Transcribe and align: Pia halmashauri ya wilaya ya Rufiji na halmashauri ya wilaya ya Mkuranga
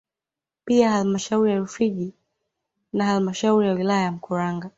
Pia 0.65 0.91
halmashauri 0.91 1.31
ya 1.31 1.37
wilaya 1.37 1.53
ya 1.53 1.59
Rufiji 1.61 2.13
na 2.93 3.05
halmashauri 3.05 3.67
ya 3.67 3.73
wilaya 3.73 4.01
ya 4.03 4.11
Mkuranga 4.11 4.69